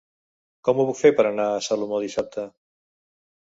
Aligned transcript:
Com 0.69 0.79
ho 0.79 0.85
puc 0.87 0.97
fer 1.01 1.11
per 1.19 1.25
anar 1.31 1.45
a 1.51 1.59
Salomó 1.67 2.01
dissabte? 2.07 2.47